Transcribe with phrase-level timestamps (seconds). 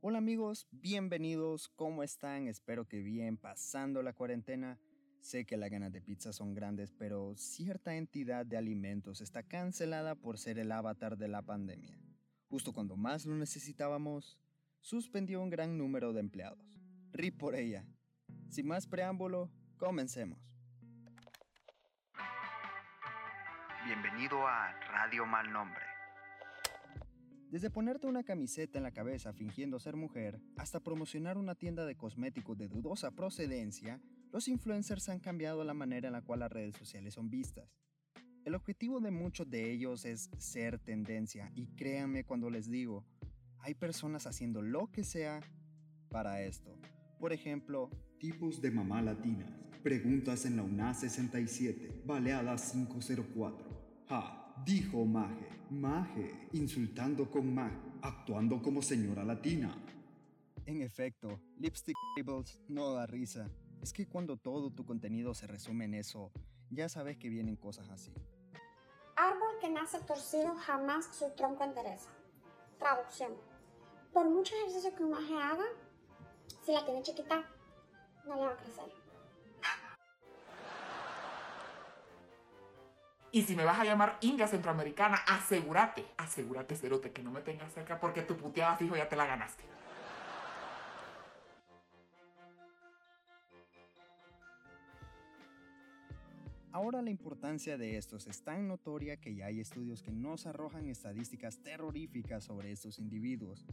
[0.00, 2.46] Hola amigos, bienvenidos, ¿cómo están?
[2.46, 4.78] Espero que bien, pasando la cuarentena.
[5.18, 10.14] Sé que las ganas de pizza son grandes, pero cierta entidad de alimentos está cancelada
[10.14, 11.98] por ser el avatar de la pandemia.
[12.48, 14.38] Justo cuando más lo necesitábamos,
[14.80, 16.80] suspendió un gran número de empleados.
[17.10, 17.84] RIP por ella.
[18.50, 20.38] Sin más preámbulo, comencemos.
[23.84, 25.87] Bienvenido a Radio Mal Nombre
[27.50, 31.96] desde ponerte una camiseta en la cabeza fingiendo ser mujer, hasta promocionar una tienda de
[31.96, 34.00] cosméticos de dudosa procedencia,
[34.32, 37.78] los influencers han cambiado la manera en la cual las redes sociales son vistas.
[38.44, 43.04] El objetivo de muchos de ellos es ser tendencia y créanme cuando les digo,
[43.60, 45.40] hay personas haciendo lo que sea
[46.10, 46.78] para esto.
[47.18, 49.50] Por ejemplo, tipos de mamá latinas,
[49.82, 54.04] preguntas en la UNA 67, baleada 504.
[54.08, 55.48] Ja, dijo Maje.
[55.70, 59.74] Maje, insultando con Maje, actuando como señora latina.
[60.66, 63.50] En efecto, Lipstick Tables no da risa.
[63.82, 66.32] Es que cuando todo tu contenido se resume en eso,
[66.70, 68.12] ya sabes que vienen cosas así.
[69.16, 72.10] Árbol que nace torcido jamás su tronco endereza.
[72.78, 73.32] Traducción.
[74.12, 75.66] Por mucho ejercicio que un maje haga,
[76.64, 77.44] si la tiene chiquita,
[78.26, 79.07] no le va a crecer.
[83.38, 87.72] Y si me vas a llamar Inga Centroamericana, asegúrate, asegúrate, cerote, que no me tengas
[87.72, 89.62] cerca porque tu puteada fijo ya te la ganaste.
[96.72, 100.88] Ahora la importancia de estos es tan notoria que ya hay estudios que nos arrojan
[100.88, 103.64] estadísticas terroríficas sobre estos individuos.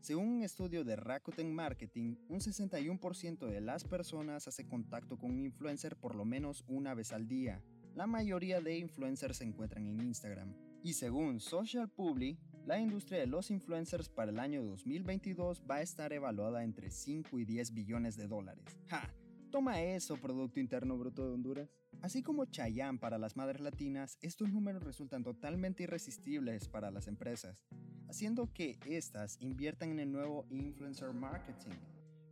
[0.00, 5.44] Según un estudio de Rakuten Marketing, un 61% de las personas hace contacto con un
[5.44, 7.60] influencer por lo menos una vez al día,
[8.00, 10.54] la mayoría de influencers se encuentran en Instagram.
[10.82, 15.82] Y según Social Publi, la industria de los influencers para el año 2022 va a
[15.82, 18.64] estar evaluada entre 5 y 10 billones de dólares.
[18.88, 19.14] ¡Ja!
[19.50, 21.76] Toma eso, Producto Interno Bruto de Honduras.
[22.00, 27.66] Así como Chayanne para las madres latinas, estos números resultan totalmente irresistibles para las empresas,
[28.08, 31.76] haciendo que éstas inviertan en el nuevo influencer marketing.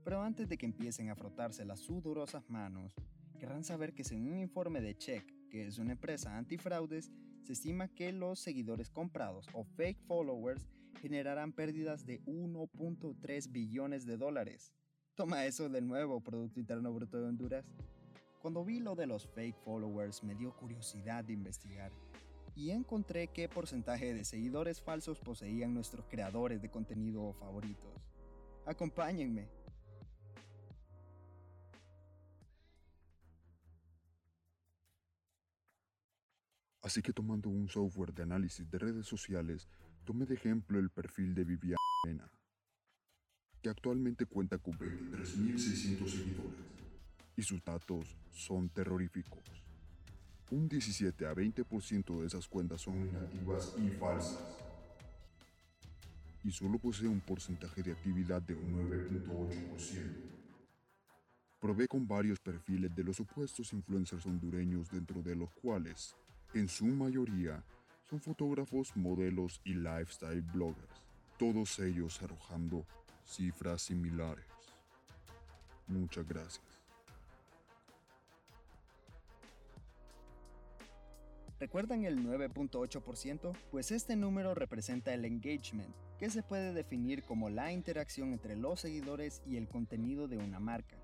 [0.03, 2.95] Pero antes de que empiecen a frotarse las sudorosas manos,
[3.39, 7.11] querrán saber que según un informe de Check, que es una empresa antifraudes,
[7.43, 10.67] se estima que los seguidores comprados o fake followers
[11.01, 14.73] generarán pérdidas de 1.3 billones de dólares.
[15.15, 17.67] Toma eso de nuevo, Producto Interno Bruto de Honduras.
[18.41, 21.91] Cuando vi lo de los fake followers me dio curiosidad de investigar
[22.55, 27.95] y encontré qué porcentaje de seguidores falsos poseían nuestros creadores de contenido favoritos.
[28.67, 29.49] Acompáñenme.
[36.89, 39.69] Así que tomando un software de análisis de redes sociales,
[40.07, 42.31] tomé de ejemplo el perfil de Viviana,
[43.61, 46.61] que actualmente cuenta con 23.600 seguidores,
[47.37, 49.43] y sus datos son terroríficos.
[50.51, 54.41] Un 17 a 20% de esas cuentas son inactivas y falsas,
[56.43, 60.29] y solo posee un porcentaje de actividad de un 9.8%.
[61.61, 66.17] Probé con varios perfiles de los supuestos influencers hondureños dentro de los cuales
[66.55, 67.63] en su mayoría
[68.09, 71.03] son fotógrafos, modelos y lifestyle bloggers,
[71.39, 72.85] todos ellos arrojando
[73.25, 74.45] cifras similares.
[75.87, 76.65] Muchas gracias.
[81.61, 83.53] ¿Recuerdan el 9.8%?
[83.73, 88.81] Pues este número representa el engagement, que se puede definir como la interacción entre los
[88.81, 90.97] seguidores y el contenido de una marca.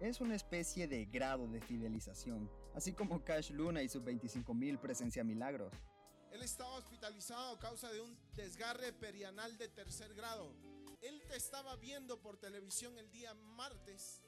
[0.00, 5.24] Es una especie de grado de fidelización, así como Cash Luna y sus 25.000 presencia
[5.24, 5.72] milagros.
[6.30, 10.54] Él estaba hospitalizado a causa de un desgarre perianal de tercer grado.
[11.00, 14.22] Él te estaba viendo por televisión el día martes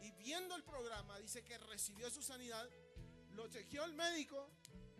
[0.00, 2.68] y viendo el programa dice que recibió su sanidad,
[3.32, 4.48] lo chequeó el médico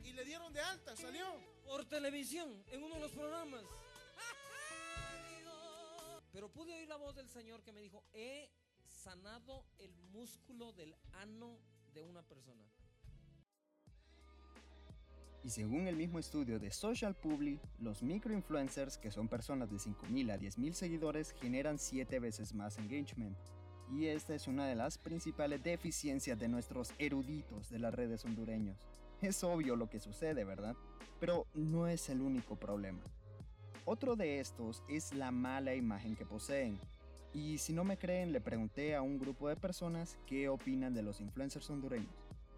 [0.03, 1.25] y le dieron de alta, salió.
[1.65, 3.63] Por televisión, en uno de los programas.
[6.33, 8.51] Pero pude oír la voz del Señor que me dijo, he
[8.87, 11.61] sanado el músculo del ano
[11.93, 12.65] de una persona.
[15.49, 20.31] Y según el mismo estudio de Social Public, los microinfluencers, que son personas de 5.000
[20.31, 23.35] a 10.000 seguidores, generan 7 veces más engagement.
[23.91, 28.77] Y esta es una de las principales deficiencias de nuestros eruditos de las redes hondureños.
[29.23, 30.77] Es obvio lo que sucede, ¿verdad?
[31.19, 33.01] Pero no es el único problema.
[33.87, 36.79] Otro de estos es la mala imagen que poseen.
[37.33, 41.05] Y si no me creen, le pregunté a un grupo de personas qué opinan de
[41.05, 42.13] los influencers hondureños.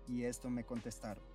[0.08, 1.29] Y esto me contestaron.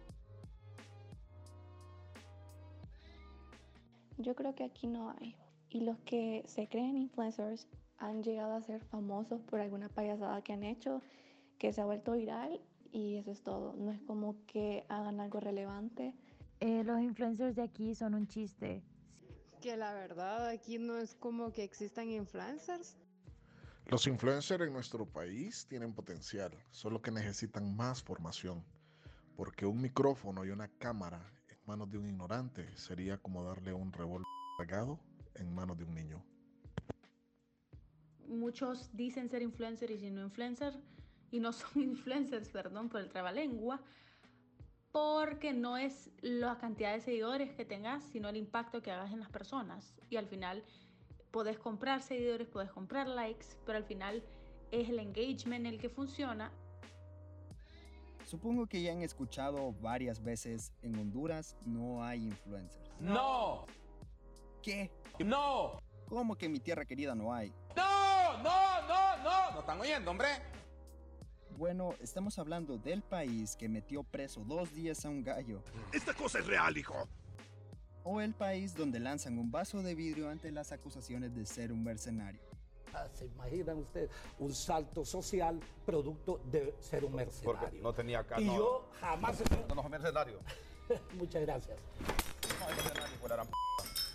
[4.17, 5.35] Yo creo que aquí no hay.
[5.69, 7.67] Y los que se creen influencers
[7.97, 11.01] han llegado a ser famosos por alguna payasada que han hecho,
[11.57, 13.73] que se ha vuelto viral y eso es todo.
[13.73, 16.13] No es como que hagan algo relevante.
[16.59, 18.83] Eh, los influencers de aquí son un chiste.
[19.61, 22.97] Que la verdad aquí no es como que existan influencers.
[23.87, 28.63] Los influencers en nuestro país tienen potencial, solo que necesitan más formación,
[29.35, 31.34] porque un micrófono y una cámara
[31.67, 34.25] manos de un ignorante sería como darle un revólver
[34.57, 34.99] cargado
[35.35, 36.23] en manos de un niño.
[38.27, 40.77] Muchos dicen ser influencers y no influencers,
[41.31, 43.81] y no son influencers, perdón por el trabalengua,
[44.91, 49.19] porque no es la cantidad de seguidores que tengas, sino el impacto que hagas en
[49.19, 49.93] las personas.
[50.09, 50.63] Y al final
[51.31, 54.23] podés comprar seguidores, podés comprar likes, pero al final
[54.71, 56.51] es el engagement el que funciona.
[58.25, 62.91] Supongo que ya han escuchado varias veces en Honduras no hay influencers.
[62.99, 63.65] ¡No!
[64.63, 64.91] ¿Qué?
[65.19, 65.79] ¡No!
[66.07, 67.53] ¿Cómo que en mi tierra querida no hay?
[67.75, 68.37] ¡No!
[68.41, 68.81] ¡No!
[68.87, 69.23] ¡No!
[69.23, 69.51] ¡No!
[69.53, 70.27] ¿No están oyendo, hombre?
[71.55, 75.63] Bueno, estamos hablando del país que metió preso dos días a un gallo.
[75.93, 77.07] Esta cosa es real, hijo.
[78.03, 81.83] O el país donde lanzan un vaso de vidrio ante las acusaciones de ser un
[81.83, 82.41] mercenario.
[83.13, 84.09] ¿Se imaginan ustedes
[84.39, 87.59] un salto social producto de ser un mercenario?
[87.59, 88.39] Porque no tenía acá.
[88.39, 89.41] Y no, yo jamás...
[89.69, 90.39] No, no, mercenario.
[91.17, 91.77] Muchas gracias.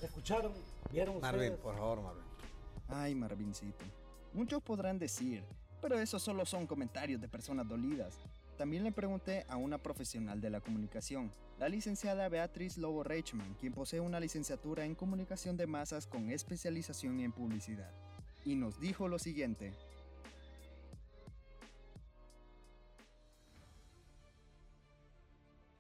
[0.02, 0.52] ¿Escucharon?
[0.90, 1.60] ¿Vieron Marvin, ustedes?
[1.60, 2.24] por favor, Marvin.
[2.88, 3.84] Ay, Marvincito.
[4.32, 5.44] Muchos podrán decir,
[5.80, 8.18] pero esos solo son comentarios de personas dolidas.
[8.56, 13.72] También le pregunté a una profesional de la comunicación, la licenciada Beatriz Lobo Reichman, quien
[13.72, 17.90] posee una licenciatura en comunicación de masas con especialización en publicidad.
[18.44, 19.72] Y nos dijo lo siguiente.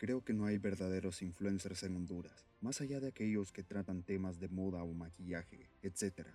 [0.00, 4.40] Creo que no hay verdaderos influencers en Honduras, más allá de aquellos que tratan temas
[4.40, 6.26] de moda o maquillaje, etc.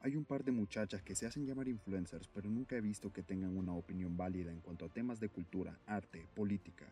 [0.00, 3.22] Hay un par de muchachas que se hacen llamar influencers, pero nunca he visto que
[3.22, 6.86] tengan una opinión válida en cuanto a temas de cultura, arte, política.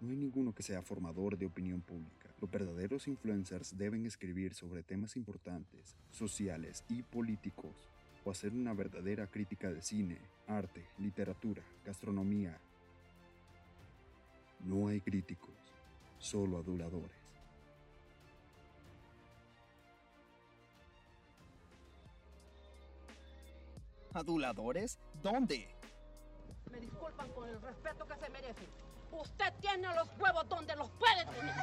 [0.00, 2.34] No hay ninguno que sea formador de opinión pública.
[2.40, 7.88] Los verdaderos influencers deben escribir sobre temas importantes, sociales y políticos,
[8.24, 12.58] o hacer una verdadera crítica de cine, arte, literatura, gastronomía.
[14.60, 15.54] No hay críticos,
[16.18, 17.20] solo aduladores.
[24.12, 24.98] ¿Aduladores?
[25.22, 25.68] ¿Dónde?
[26.70, 28.66] Me disculpan con el respeto que se merece.
[29.12, 31.54] Usted tiene los huevos donde los puede tener.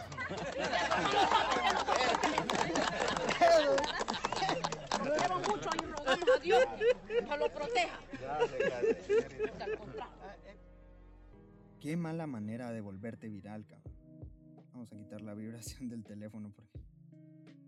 [5.17, 6.65] Quiero mucho y rogamos a Dios
[7.07, 7.99] que lo proteja.
[11.79, 13.93] Qué mala manera de volverte viral, cabrón.
[14.73, 16.79] Vamos a quitar la vibración del teléfono porque...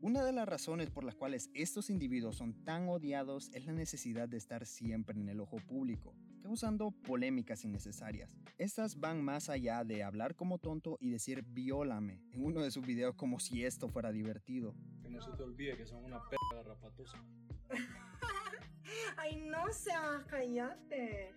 [0.01, 4.29] Una de las razones por las cuales estos individuos son tan odiados es la necesidad
[4.29, 6.15] de estar siempre en el ojo público,
[6.49, 8.35] causando polémicas innecesarias.
[8.57, 12.83] Estas van más allá de hablar como tonto y decir viólame en uno de sus
[12.83, 14.73] videos como si esto fuera divertido.
[14.99, 17.23] Que no se te olvide que son una p garrapatosa.
[19.17, 21.31] Ay, no seas, cállate.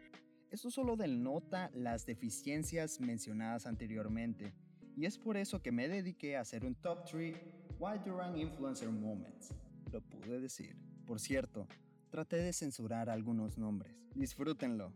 [0.51, 4.55] Esto solo denota las deficiencias mencionadas anteriormente,
[4.97, 7.37] y es por eso que me dediqué a hacer un top 3
[7.79, 9.55] Wild Durant Influencer Moments.
[9.93, 10.75] Lo pude decir.
[11.05, 11.69] Por cierto,
[12.13, 13.97] traté de censurar algunos nombres.
[14.15, 14.93] Disfrútenlo.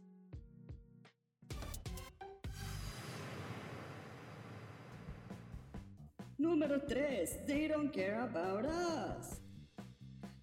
[6.37, 7.47] Número 3.
[7.47, 9.41] They don't care about us.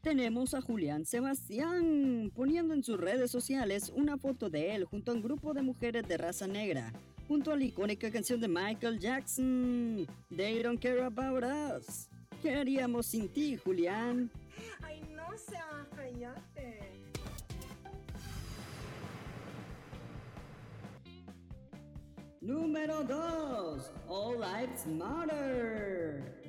[0.02, 5.16] Tenemos a Julián Sebastián poniendo en sus redes sociales una foto de él junto a
[5.16, 6.92] un grupo de mujeres de raza negra,
[7.28, 12.10] junto a la icónica canción de Michael Jackson, They Don't Care About Us.
[12.42, 14.30] ¿Qué haríamos sin ti, Julián?
[14.82, 15.02] Ay,
[15.96, 16.80] cállate.
[22.42, 23.92] Número 2.
[24.08, 26.42] All Lives Matter.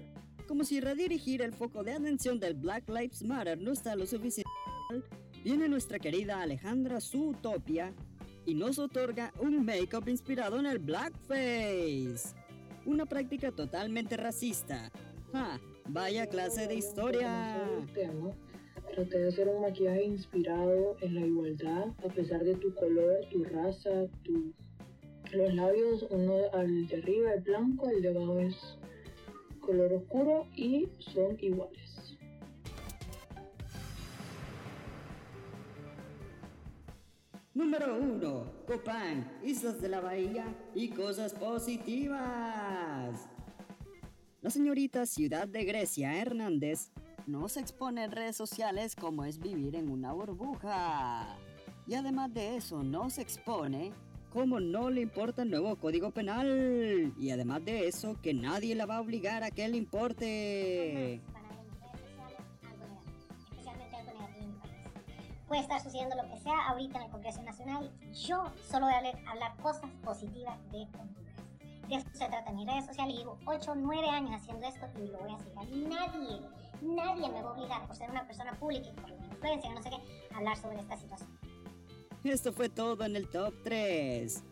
[0.49, 4.51] Como si redirigir el foco de atención del Black Lives Matter no está lo suficiente,
[5.43, 7.95] viene nuestra querida Alejandra Zootopia
[8.45, 12.35] y nos otorga un make-up inspirado en el blackface.
[12.85, 14.91] Una práctica totalmente racista.
[15.33, 15.59] ¡Ja!
[15.87, 17.67] Vaya clase de historia.
[18.93, 23.45] Traté de hacer un maquillaje inspirado en la igualdad, a pesar de tu color, tu
[23.45, 24.53] raza, tu...
[25.33, 28.79] Los labios, uno al de arriba es blanco, el de abajo es
[29.61, 32.17] color oscuro y son iguales.
[37.55, 38.65] Número 1.
[38.67, 43.29] Copán, Islas de la Bahía y cosas positivas.
[44.43, 46.91] La señorita Ciudad de Grecia Hernández
[47.27, 51.27] no se expone en redes sociales como es vivir en una burbuja.
[51.87, 53.93] Y además de eso, no se expone
[54.33, 57.15] como no le importa el nuevo código penal.
[57.19, 61.21] Y además de eso, que nadie la va a obligar a que le importe.
[65.47, 67.93] Puede estar sucediendo lo que sea ahorita en el Congreso Nacional.
[68.13, 71.35] Yo solo voy a hablar, hablar cosas positivas de Honduras.
[71.89, 73.17] De eso se trata en mis redes sociales.
[73.17, 75.89] Llevo 8 o 9 años haciendo esto y lo voy a seguir.
[75.89, 76.41] Nadie,
[76.85, 79.83] nadie me va a obligar por ser una persona pública y por mi influencia, no
[79.83, 81.39] sé qué, a hablar sobre esta situación.
[82.23, 84.45] Esto fue todo en el top 3.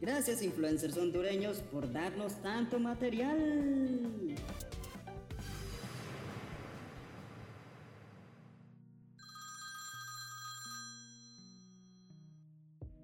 [0.00, 4.34] Gracias influencers hondureños por darnos tanto material.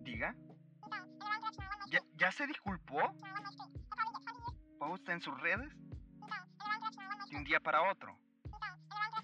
[0.01, 0.35] ¿Diga?
[1.91, 2.99] ¿Ya, ya se disculpó?
[4.79, 5.73] ¿Posta en sus redes?
[7.31, 8.19] De un día para otro.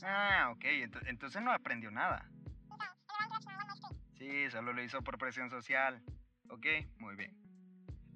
[0.07, 2.31] Ah, ok, ento- entonces no aprendió nada.
[4.19, 6.03] Sí, solo lo hizo por presión social.
[6.51, 6.67] Ok,
[6.99, 7.37] muy bien.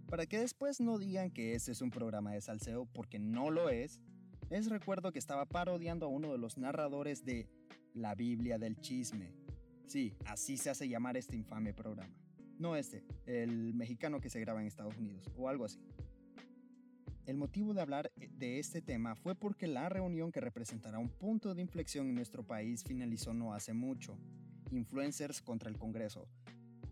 [0.09, 3.68] Para que después no digan que este es un programa de salseo porque no lo
[3.68, 4.00] es,
[4.50, 7.49] les recuerdo que estaba parodiando a uno de los narradores de
[7.95, 9.35] La Biblia del Chisme.
[9.87, 12.14] Sí, así se hace llamar este infame programa.
[12.59, 15.78] No este, el mexicano que se graba en Estados Unidos, o algo así.
[17.28, 21.11] El motivo de hablar eh, de este tema fue porque la reunión que representará un
[21.11, 24.18] punto de inflexión en nuestro país finalizó no hace mucho.
[24.70, 26.26] Influencers contra el Congreso.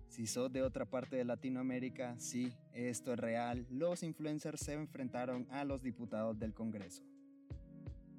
[0.09, 5.47] Si sos de otra parte de Latinoamérica, sí, esto es real, los influencers se enfrentaron
[5.51, 7.03] a los diputados del Congreso.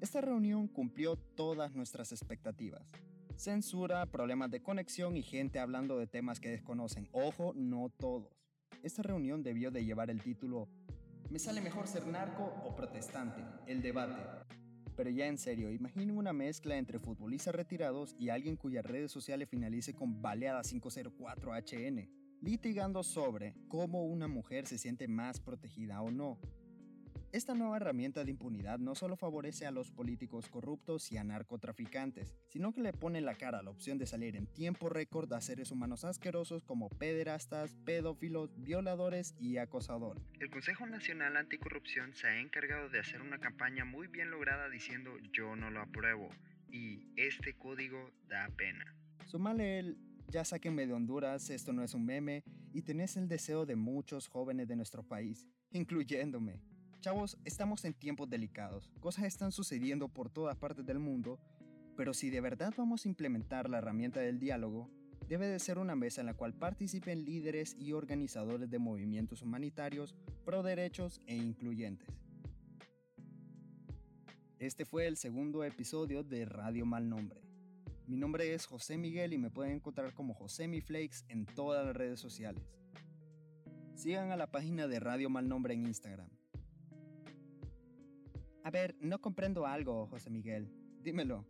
[0.00, 2.90] Esta reunión cumplió todas nuestras expectativas.
[3.36, 7.08] Censura, problemas de conexión y gente hablando de temas que desconocen.
[7.12, 8.32] Ojo, no todos.
[8.82, 10.68] Esta reunión debió de llevar el título
[11.30, 13.44] ¿Me sale mejor ser narco o protestante?
[13.66, 14.14] El debate.
[14.96, 19.46] Pero ya en serio, imaginen una mezcla entre futbolistas retirados y alguien cuyas redes sociales
[19.50, 22.08] finalice con baleada 504 HN,
[22.40, 26.40] litigando sobre cómo una mujer se siente más protegida o no.
[27.30, 32.34] Esta nueva herramienta de impunidad no solo favorece a los políticos corruptos y a narcotraficantes,
[32.46, 35.42] sino que le pone la cara a la opción de salir en tiempo récord a
[35.42, 40.22] seres humanos asquerosos como pederastas, pedófilos, violadores y acosadores.
[40.40, 45.10] El Consejo Nacional Anticorrupción se ha encargado de hacer una campaña muy bien lograda diciendo
[45.30, 46.30] yo no lo apruebo
[46.70, 48.96] y este código da pena.
[49.26, 52.42] Sumale el ya sáquenme de Honduras, esto no es un meme
[52.72, 56.62] y tenés el deseo de muchos jóvenes de nuestro país, incluyéndome.
[57.00, 61.38] Chavos, estamos en tiempos delicados, cosas están sucediendo por todas partes del mundo,
[61.96, 64.90] pero si de verdad vamos a implementar la herramienta del diálogo,
[65.28, 70.16] debe de ser una mesa en la cual participen líderes y organizadores de movimientos humanitarios,
[70.44, 72.08] pro derechos e incluyentes.
[74.58, 77.42] Este fue el segundo episodio de Radio Mal Nombre.
[78.08, 81.86] Mi nombre es José Miguel y me pueden encontrar como José Mi Flakes en todas
[81.86, 82.64] las redes sociales.
[83.94, 86.37] Sigan a la página de Radio Mal Nombre en Instagram.
[88.68, 90.70] A ver, no comprendo algo, José Miguel.
[91.02, 91.46] Dímelo.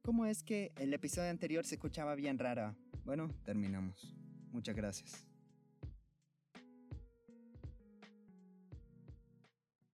[0.00, 2.74] ¿Cómo es que el episodio anterior se escuchaba bien rara?
[3.04, 4.16] Bueno, terminamos.
[4.50, 5.29] Muchas gracias.